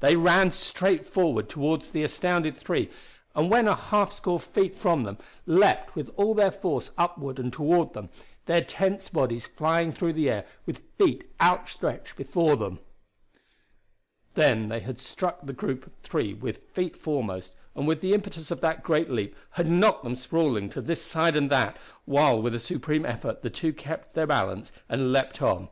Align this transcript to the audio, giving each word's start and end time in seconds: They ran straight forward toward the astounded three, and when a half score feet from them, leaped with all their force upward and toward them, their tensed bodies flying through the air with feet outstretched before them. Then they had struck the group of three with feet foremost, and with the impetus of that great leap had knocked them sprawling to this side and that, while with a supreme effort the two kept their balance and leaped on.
They 0.00 0.16
ran 0.16 0.50
straight 0.50 1.06
forward 1.06 1.48
toward 1.48 1.82
the 1.82 2.02
astounded 2.02 2.56
three, 2.56 2.90
and 3.36 3.48
when 3.48 3.68
a 3.68 3.76
half 3.76 4.10
score 4.10 4.40
feet 4.40 4.74
from 4.74 5.04
them, 5.04 5.16
leaped 5.46 5.94
with 5.94 6.10
all 6.16 6.34
their 6.34 6.50
force 6.50 6.90
upward 6.98 7.38
and 7.38 7.52
toward 7.52 7.92
them, 7.92 8.08
their 8.46 8.62
tensed 8.62 9.12
bodies 9.12 9.46
flying 9.46 9.92
through 9.92 10.14
the 10.14 10.28
air 10.28 10.44
with 10.66 10.82
feet 10.98 11.30
outstretched 11.40 12.16
before 12.16 12.56
them. 12.56 12.80
Then 14.34 14.70
they 14.70 14.80
had 14.80 14.98
struck 14.98 15.42
the 15.46 15.52
group 15.52 15.86
of 15.86 15.92
three 16.02 16.34
with 16.34 16.64
feet 16.72 16.96
foremost, 16.96 17.54
and 17.76 17.86
with 17.86 18.00
the 18.00 18.12
impetus 18.12 18.50
of 18.50 18.60
that 18.62 18.82
great 18.82 19.08
leap 19.08 19.36
had 19.50 19.70
knocked 19.70 20.02
them 20.02 20.16
sprawling 20.16 20.68
to 20.70 20.80
this 20.80 21.00
side 21.00 21.36
and 21.36 21.48
that, 21.50 21.76
while 22.06 22.42
with 22.42 22.56
a 22.56 22.58
supreme 22.58 23.06
effort 23.06 23.42
the 23.42 23.50
two 23.50 23.72
kept 23.72 24.14
their 24.14 24.26
balance 24.26 24.72
and 24.88 25.12
leaped 25.12 25.40
on. 25.40 25.68